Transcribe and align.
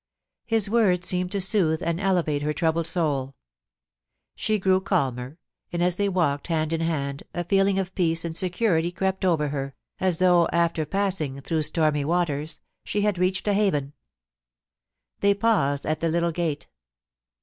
His 0.47 0.67
words 0.67 1.07
seemed 1.07 1.31
to 1.33 1.39
soothe 1.39 1.83
and 1.83 1.99
elevate 2.01 2.41
her 2.41 2.53
troubled 2.55 2.87
souL 2.87 3.35
She 4.35 4.57
grew 4.57 4.81
calmer, 4.81 5.37
and, 5.71 5.83
as 5.83 5.97
they 5.97 6.09
walked 6.09 6.47
hand 6.47 6.73
in 6.73 6.81
hand, 6.81 7.21
a 7.35 7.43
feeling 7.43 7.77
of 7.77 7.93
peace 7.93 8.25
and 8.25 8.35
security 8.35 8.91
crept 8.91 9.23
over 9.23 9.49
her, 9.49 9.75
as 9.99 10.17
though, 10.17 10.47
after 10.47 10.87
passing 10.87 11.39
through 11.41 11.61
stormy 11.61 12.03
waters, 12.03 12.59
she 12.83 13.01
had 13.01 13.19
reached 13.19 13.47
a 13.47 13.53
haven. 13.53 13.93
They 15.19 15.35
paused 15.35 15.85
at 15.85 15.99
the 15.99 16.09
little 16.09 16.31
gate. 16.31 16.65